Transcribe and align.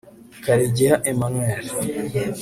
Karegeya 0.43 0.95
Emmanuel 1.11 1.65